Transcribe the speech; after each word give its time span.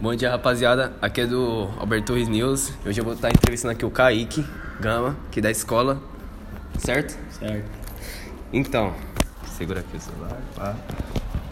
Bom 0.00 0.14
dia, 0.14 0.28
rapaziada. 0.28 0.92
Aqui 1.00 1.20
é 1.20 1.26
do 1.26 1.70
Alberto 1.78 2.08
Torres 2.08 2.28
News. 2.28 2.72
Hoje 2.84 3.00
eu 3.00 3.04
vou 3.04 3.14
estar 3.14 3.30
entrevistando 3.30 3.72
aqui 3.72 3.86
o 3.86 3.90
Kaique 3.90 4.44
Gama, 4.80 5.16
aqui 5.28 5.40
da 5.40 5.50
escola. 5.50 6.02
Certo? 6.78 7.16
Certo. 7.30 7.70
Então, 8.52 8.92
segura 9.56 9.80
aqui 9.80 9.96
o 9.96 10.00
celular. 10.00 10.36
Pá. 10.56 10.74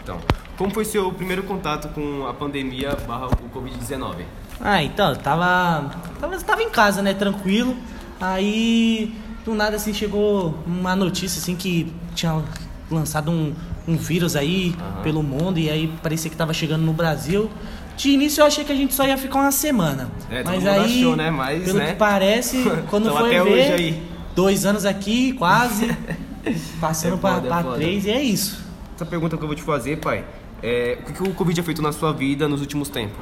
Então, 0.03 0.19
como 0.57 0.73
foi 0.73 0.83
seu 0.83 1.11
primeiro 1.13 1.43
contato 1.43 1.87
com 1.89 2.27
a 2.27 2.33
pandemia 2.33 2.95
barra 3.07 3.27
o 3.27 3.49
Covid-19? 3.49 4.25
Ah, 4.59 4.83
então, 4.83 5.11
eu 5.11 5.15
tava, 5.15 5.89
tava. 6.19 6.37
Tava 6.41 6.61
em 6.61 6.69
casa, 6.69 7.01
né? 7.01 7.13
Tranquilo. 7.13 7.75
Aí, 8.19 9.15
do 9.45 9.55
nada, 9.55 9.77
assim, 9.77 9.93
chegou 9.93 10.53
uma 10.67 10.95
notícia, 10.97 11.39
assim, 11.39 11.55
que 11.55 11.91
tinha 12.13 12.43
lançado 12.91 13.31
um, 13.31 13.55
um 13.87 13.95
vírus 13.97 14.35
aí 14.35 14.75
Aham. 14.79 15.01
pelo 15.03 15.23
mundo. 15.23 15.59
E 15.59 15.69
aí 15.69 15.91
parecia 16.01 16.29
que 16.29 16.37
tava 16.37 16.53
chegando 16.53 16.81
no 16.83 16.93
Brasil. 16.93 17.49
De 17.95 18.09
início 18.09 18.41
eu 18.41 18.45
achei 18.47 18.63
que 18.63 18.71
a 18.71 18.75
gente 18.75 18.93
só 18.93 19.05
ia 19.05 19.17
ficar 19.17 19.39
uma 19.39 19.51
semana. 19.51 20.09
É, 20.29 20.43
Mas 20.43 20.65
aí, 20.65 20.99
achou, 20.99 21.15
né? 21.15 21.29
Mas, 21.29 21.63
pelo 21.63 21.77
né? 21.77 21.91
que 21.91 21.95
parece, 21.95 22.63
quando 22.89 23.11
foi 23.11 23.27
até 23.35 23.43
ver, 23.43 23.51
hoje 23.51 23.71
aí. 23.73 24.03
dois 24.35 24.65
anos 24.65 24.83
aqui, 24.83 25.33
quase, 25.33 25.95
passando 26.81 27.15
É 27.15 27.17
foda, 27.17 27.37
é 27.37 27.49
pra 27.49 27.61
foda. 27.63 27.75
três, 27.75 28.05
e 28.05 28.09
é 28.09 28.21
isso. 28.21 28.63
Essa 28.95 29.05
pergunta 29.05 29.37
que 29.37 29.43
eu 29.43 29.47
vou 29.47 29.55
te 29.55 29.61
fazer, 29.61 29.97
pai, 29.97 30.23
é 30.63 30.97
o 31.01 31.05
que, 31.05 31.13
que 31.13 31.23
o 31.23 31.33
Covid 31.33 31.55
já 31.57 31.63
feito 31.63 31.81
na 31.83 31.91
sua 31.91 32.11
vida 32.13 32.47
nos 32.47 32.61
últimos 32.61 32.89
tempos? 32.89 33.17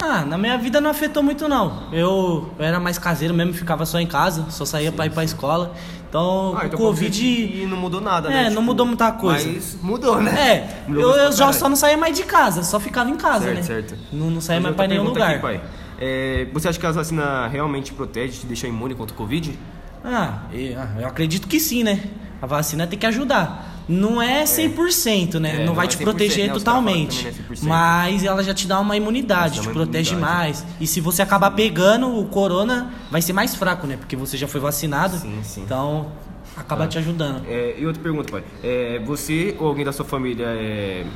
Ah, 0.00 0.24
na 0.24 0.36
minha 0.36 0.56
vida 0.58 0.80
não 0.80 0.90
afetou 0.90 1.22
muito 1.22 1.48
não. 1.48 1.84
Eu, 1.92 2.50
era 2.58 2.78
mais 2.78 2.98
caseiro 2.98 3.32
mesmo, 3.32 3.54
ficava 3.54 3.86
só 3.86 3.98
em 3.98 4.06
casa, 4.06 4.46
só 4.50 4.64
saía 4.64 4.92
pra 4.92 5.06
ir 5.06 5.10
pra 5.10 5.24
escola. 5.24 5.72
Então, 6.08 6.54
Ah, 6.56 6.62
o 6.62 6.66
então 6.66 6.78
Covid. 6.78 7.24
E 7.24 7.66
não 7.66 7.76
mudou 7.76 8.00
nada, 8.00 8.28
É, 8.28 8.32
né? 8.32 8.42
não 8.44 8.50
Tipo, 8.50 8.62
mudou 8.62 8.86
muita 8.86 9.10
coisa. 9.12 9.48
Mas 9.50 9.76
mudou, 9.82 10.20
né? 10.20 10.30
É, 10.38 10.82
Mudou 10.88 11.16
eu, 11.16 11.24
eu 11.24 11.32
já 11.32 11.52
só 11.52 11.68
não 11.68 11.76
saía 11.76 11.96
mais 11.96 12.16
de 12.16 12.22
casa, 12.24 12.62
só 12.62 12.78
ficava 12.78 13.10
em 13.10 13.16
casa, 13.16 13.44
Certo, 13.46 13.56
né? 13.56 13.62
certo. 13.62 13.94
Não, 14.12 14.30
não 14.30 14.40
saía 14.40 14.60
mais 14.60 14.74
pra 14.74 14.84
outra 14.84 14.96
nenhum 14.98 15.08
lugar. 15.08 15.30
aqui, 15.32 15.40
pai. 15.40 15.60
É, 15.98 16.46
você 16.52 16.68
acha 16.68 16.78
que 16.78 16.86
a 16.86 16.92
vacina 16.92 17.48
realmente 17.48 17.92
protege, 17.92 18.40
te 18.40 18.46
deixa 18.46 18.68
imune 18.68 18.94
contra 18.94 19.14
o 19.14 19.16
Covid? 19.16 19.58
Ah, 20.04 20.40
ah, 20.52 21.00
eu 21.00 21.08
acredito 21.08 21.48
que 21.48 21.58
sim, 21.58 21.82
né? 21.82 22.00
A 22.40 22.46
vacina 22.46 22.86
tem 22.86 22.98
que 22.98 23.06
ajudar. 23.06 23.75
Não 23.88 24.20
é 24.20 24.42
100%, 24.42 25.34
né? 25.34 25.54
É, 25.54 25.58
não 25.58 25.66
não 25.66 25.74
vai 25.74 25.86
é 25.86 25.88
te 25.88 25.96
100%, 25.96 26.02
proteger 26.02 26.48
né? 26.48 26.54
Totalmente. 26.54 27.28
100%. 27.50 27.62
Mas 27.62 28.24
ela 28.24 28.42
já 28.42 28.52
te 28.52 28.66
dá 28.66 28.80
uma 28.80 28.96
imunidade, 28.96 29.60
Te 29.60 29.66
uma 29.68 29.72
protege 29.72 30.10
imunidade. 30.10 30.36
mais. 30.36 30.66
E 30.80 30.86
se 30.86 31.00
você 31.00 31.22
acabar 31.22 31.52
pegando 31.52 32.18
o 32.18 32.24
corona, 32.26 32.92
vai 33.10 33.22
ser 33.22 33.32
mais 33.32 33.54
fraco, 33.54 33.86
né? 33.86 33.96
Porque 33.96 34.16
você 34.16 34.36
já 34.36 34.48
foi 34.48 34.60
vacinado. 34.60 35.16
Sim, 35.16 35.38
sim. 35.42 35.62
Então, 35.62 36.10
acaba 36.56 36.88
te 36.88 36.98
ajudando. 36.98 37.44
É, 37.46 37.76
e 37.78 37.86
outra 37.86 38.02
pergunta, 38.02 38.32
pai. 38.32 38.42
É, 38.62 38.98
você 39.04 39.54
ou 39.58 39.68
alguém 39.68 39.84
da 39.84 39.92
sua 39.92 40.04
família 40.04 40.46
é. 40.46 41.06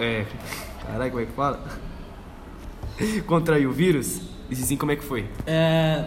é 0.00 0.24
caralho, 0.86 1.10
como 1.10 1.22
é 1.22 1.26
que 1.26 1.32
fala? 1.32 1.64
Contraiu 3.26 3.70
o 3.70 3.72
vírus? 3.72 4.20
E 4.50 4.56
sim, 4.56 4.76
como 4.76 4.92
é 4.92 4.96
que 4.96 5.04
foi? 5.04 5.26
É. 5.46 6.04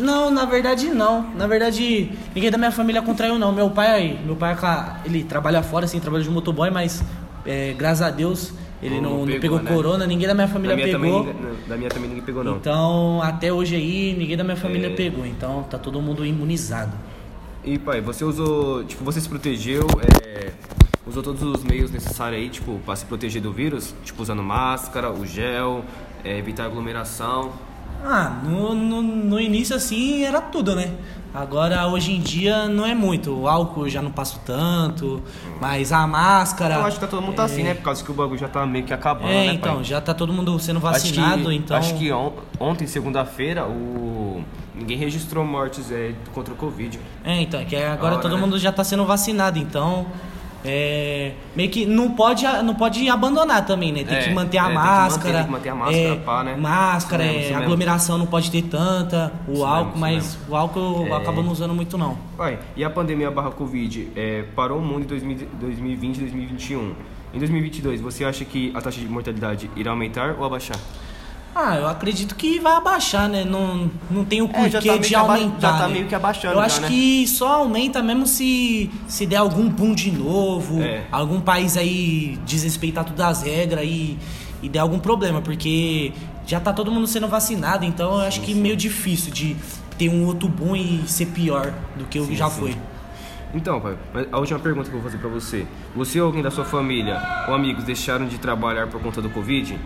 Não, 0.00 0.30
na 0.30 0.44
verdade 0.44 0.88
não. 0.88 1.22
Na 1.34 1.46
verdade, 1.46 2.10
ninguém 2.34 2.50
da 2.50 2.58
minha 2.58 2.72
família 2.72 3.02
contraiu 3.02 3.38
não. 3.38 3.52
Meu 3.52 3.70
pai, 3.70 4.18
meu 4.24 4.36
pai, 4.36 4.56
ele 5.04 5.24
trabalha 5.24 5.62
fora, 5.62 5.84
assim, 5.84 6.00
trabalha 6.00 6.22
de 6.22 6.30
motoboy, 6.30 6.70
mas 6.70 7.02
é, 7.44 7.74
graças 7.76 8.02
a 8.02 8.10
Deus 8.10 8.52
ele 8.82 9.00
Não 9.00 9.10
não, 9.10 9.18
não 9.20 9.26
pegou, 9.26 9.40
pegou, 9.40 9.58
né? 9.62 9.70
corona, 9.70 10.06
ninguém 10.06 10.28
da 10.28 10.34
minha 10.34 10.46
família 10.46 10.76
da, 10.76 10.82
minha 10.82 10.98
pegou. 10.98 11.24
Também, 11.24 11.56
da 11.66 11.76
minha 11.76 11.90
também 11.90 12.08
ninguém 12.08 12.24
pegou, 12.24 12.44
não. 12.44 12.56
Então, 12.56 13.20
até 13.22 13.52
hoje 13.52 13.74
aí, 13.74 14.14
ninguém 14.16 14.36
da 14.36 14.44
minha 14.44 14.56
família 14.56 14.88
É. 14.88 14.94
pegou. 14.94 15.26
Então, 15.26 15.64
tá 15.64 15.78
todo 15.78 16.00
mundo 16.00 16.24
imunizado. 16.24 16.92
E 17.64 17.76
pai, 17.76 18.00
você 18.00 18.24
usou, 18.24 18.84
tipo, 18.84 19.04
você 19.04 19.20
se 19.20 19.28
protegeu, 19.28 19.84
é, 20.24 20.52
usou 21.04 21.24
todos 21.24 21.42
os 21.42 21.64
meios 21.64 21.90
necessários 21.90 22.40
aí, 22.40 22.48
tipo, 22.48 22.78
pra 22.86 22.94
se 22.94 23.04
proteger 23.04 23.42
do 23.42 23.52
vírus? 23.52 23.92
Tipo, 24.04 24.22
usando 24.22 24.44
máscara, 24.44 25.10
o 25.10 25.26
gel, 25.26 25.84
é, 26.24 26.38
evitar 26.38 26.64
aglomeração. 26.66 27.50
Ah, 28.04 28.40
no, 28.44 28.74
no, 28.74 29.02
no 29.02 29.40
início 29.40 29.74
assim 29.76 30.22
era 30.24 30.40
tudo, 30.40 30.74
né? 30.74 30.92
Agora, 31.34 31.86
hoje 31.86 32.12
em 32.12 32.20
dia, 32.20 32.66
não 32.68 32.86
é 32.86 32.94
muito. 32.94 33.30
O 33.42 33.46
álcool 33.48 33.84
eu 33.84 33.90
já 33.90 34.00
não 34.00 34.10
passo 34.10 34.40
tanto, 34.46 35.22
mas 35.60 35.92
a 35.92 36.06
máscara. 36.06 36.76
Eu 36.76 36.86
acho 36.86 36.96
que 36.96 37.00
tá 37.02 37.06
todo 37.06 37.20
mundo 37.22 37.34
tá 37.36 37.44
assim, 37.44 37.62
né? 37.62 37.74
Por 37.74 37.82
causa 37.82 38.02
que 38.02 38.10
o 38.10 38.14
bagulho 38.14 38.38
já 38.38 38.48
tá 38.48 38.64
meio 38.64 38.84
que 38.84 38.94
acabando, 38.94 39.28
É, 39.30 39.46
né, 39.46 39.52
então, 39.52 39.76
pai? 39.76 39.84
já 39.84 40.00
tá 40.00 40.14
todo 40.14 40.32
mundo 40.32 40.58
sendo 40.58 40.78
Acho 40.78 41.04
que- 41.12 41.18
vacinado, 41.20 41.52
então. 41.52 41.76
Acho 41.76 41.94
que 41.96 42.10
on- 42.10 42.32
ontem, 42.58 42.86
segunda-feira, 42.86 43.66
o... 43.66 44.42
ninguém 44.74 44.96
registrou 44.96 45.44
mortes 45.44 45.92
é, 45.92 46.14
contra 46.32 46.52
o 46.54 46.56
Covid. 46.56 46.98
É, 47.22 47.42
então, 47.42 47.60
é 47.60 47.64
que 47.66 47.76
agora 47.76 48.14
hora, 48.14 48.22
todo 48.22 48.34
né? 48.34 48.40
mundo 48.40 48.58
já 48.58 48.72
tá 48.72 48.82
sendo 48.82 49.04
vacinado, 49.04 49.58
então. 49.58 50.06
É, 50.64 51.32
meio 51.54 51.70
que 51.70 51.86
não 51.86 52.10
pode, 52.10 52.44
não 52.64 52.74
pode 52.74 53.08
abandonar 53.08 53.64
também, 53.64 53.92
né? 53.92 54.02
Tem 54.04 54.16
É, 54.18 54.22
que 54.24 54.30
manter 54.34 54.58
a 54.58 54.62
é, 54.62 54.64
tem 54.66 54.74
que 54.76 54.82
máscara. 54.84 55.08
manter, 55.08 55.32
tem 55.38 55.44
que 55.44 55.50
manter 55.52 55.68
a 55.68 55.74
máscara, 55.74 55.98
é, 56.08 56.16
pá, 56.16 56.44
né? 56.44 56.56
Máscara, 56.56 57.22
Isso 57.24 57.32
mesmo, 57.32 57.38
é, 57.38 57.42
isso 57.44 57.50
mesmo. 57.52 57.62
aglomeração 57.64 58.18
não 58.18 58.26
pode 58.26 58.50
ter 58.50 58.62
tanta, 58.62 59.32
o 59.46 59.52
Isso 59.52 59.64
álcool, 59.64 59.98
mesmo, 59.98 60.00
mas 60.00 60.38
o 60.48 60.56
álcool 60.56 61.04
É. 61.06 61.08
eu 61.10 61.14
acabo 61.14 61.42
não 61.42 61.52
usando 61.52 61.74
muito 61.74 61.96
não. 61.96 62.18
Pai, 62.36 62.58
e 62.76 62.82
a 62.84 62.90
pandemia 62.90 63.30
barra 63.30 63.50
Covid 63.50 64.08
é, 64.16 64.44
parou 64.56 64.78
o 64.78 64.82
mundo 64.82 65.02
em 65.04 65.06
2000 65.06 65.48
2020 65.60 66.16
e 66.16 66.20
2021. 66.20 66.92
Em 67.34 67.38
2022, 67.38 68.00
você 68.00 68.24
acha 68.24 68.44
que 68.44 68.72
a 68.74 68.80
taxa 68.80 68.98
de 69.00 69.06
mortalidade 69.06 69.70
irá 69.76 69.90
aumentar 69.92 70.34
ou 70.38 70.44
abaixar? 70.46 70.76
Ah, 71.54 71.76
eu 71.76 71.88
acredito 71.88 72.36
que 72.36 72.60
vai 72.60 72.74
abaixar, 72.76 73.28
né? 73.28 73.44
Não, 73.44 73.90
não 74.10 74.24
tem 74.24 74.40
o 74.40 74.44
É, 74.44 74.48
porquê 74.48 74.70
já 74.70 74.80
tá 74.80 74.96
de 74.98 75.14
aumentar. 75.14 75.72
já 75.72 75.78
tá 75.78 75.88
né? 75.88 75.94
meio 75.94 76.06
que 76.06 76.14
abaixando 76.14 76.54
Eu 76.54 76.60
já, 76.60 76.66
acho 76.66 76.80
né? 76.82 76.88
que 76.88 77.26
só 77.26 77.48
aumenta 77.54 78.00
mesmo 78.02 78.26
se, 78.26 78.90
se 79.08 79.26
der 79.26 79.36
algum 79.36 79.68
boom 79.68 79.92
de 79.94 80.10
novo, 80.12 80.80
É. 80.80 81.04
algum 81.10 81.40
país 81.40 81.76
aí 81.76 82.38
desrespeitar 82.46 83.04
todas 83.04 83.20
as 83.26 83.42
regras 83.42 83.84
e, 83.84 84.16
e 84.62 84.68
der 84.68 84.78
algum 84.80 85.00
problema, 85.00 85.40
porque 85.42 86.12
já 86.46 86.60
tá 86.60 86.72
todo 86.72 86.92
mundo 86.92 87.06
sendo 87.08 87.26
vacinado, 87.26 87.84
então 87.84 88.14
eu 88.14 88.20
acho 88.20 88.40
que 88.40 88.54
meio 88.54 88.76
difícil 88.76 89.32
de 89.32 89.56
ter 89.98 90.08
um 90.08 90.26
outro 90.26 90.48
boom 90.48 90.76
e 90.76 91.02
ser 91.08 91.26
pior 91.26 91.72
do 91.96 92.04
que 92.04 92.20
o 92.20 92.22
que 92.22 92.28
Sim, 92.30 92.36
já 92.36 92.48
sim. 92.48 92.60
foi. 92.60 92.76
Então, 93.52 93.80
pai, 93.80 93.96
a 94.30 94.38
última 94.38 94.58
pergunta 94.60 94.88
que 94.90 94.94
eu 94.94 95.00
vou 95.00 95.10
fazer 95.10 95.20
pra 95.20 95.28
você. 95.30 95.66
Você 95.96 96.20
ou 96.20 96.26
alguém 96.26 96.42
da 96.42 96.50
sua 96.52 96.64
família 96.64 97.20
ou 97.48 97.54
amigos 97.54 97.82
deixaram 97.82 98.26
de 98.28 98.38
trabalhar 98.38 98.86
por 98.86 99.00
conta 99.00 99.20
do 99.22 99.30
Covid? 99.30 99.76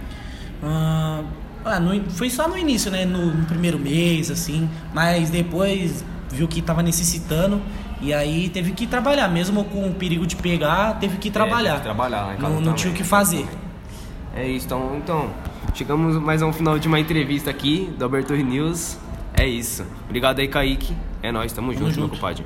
Ah, 0.62 1.22
ah, 1.64 1.78
no- 1.80 2.10
foi 2.10 2.28
só 2.30 2.48
no 2.48 2.56
início, 2.56 2.90
né? 2.90 3.04
No, 3.04 3.26
no 3.34 3.44
primeiro 3.46 3.78
mês, 3.78 4.30
assim. 4.30 4.68
Mas 4.94 5.30
depois 5.30 6.04
viu 6.30 6.46
que 6.48 6.60
tava 6.62 6.82
necessitando. 6.82 7.60
E 8.00 8.12
aí 8.12 8.48
teve 8.48 8.72
que 8.72 8.86
trabalhar. 8.86 9.28
Mesmo 9.28 9.64
com 9.64 9.86
o 9.88 9.94
perigo 9.94 10.26
de 10.26 10.34
pegar, 10.36 10.98
teve 10.98 11.18
que 11.18 11.30
trabalhar. 11.30 11.72
teve 11.72 11.82
que 11.82 11.84
trabalhar 11.84 12.26
casa 12.36 12.42
Não, 12.42 12.50
não 12.54 12.60
também, 12.62 12.74
tinha 12.74 12.92
o 12.92 12.96
que 12.96 13.04
fazer. 13.04 13.46
É 14.34 14.48
isso, 14.48 14.66
então, 14.66 14.96
então, 14.96 15.30
chegamos 15.74 16.16
mais 16.16 16.42
ao 16.42 16.52
final 16.52 16.78
de 16.78 16.88
uma 16.88 16.98
entrevista 16.98 17.50
aqui 17.50 17.92
do 17.98 18.04
Alberto 18.04 18.34
News. 18.34 18.98
É 19.34 19.46
isso. 19.46 19.84
Obrigado 20.06 20.38
aí, 20.40 20.48
Kaique. 20.48 20.96
É 21.22 21.30
nóis, 21.30 21.52
tamo, 21.52 21.72
junto, 21.72 21.84
meu 21.84 21.92
junto. 21.92 22.14
compadre. 22.16 22.44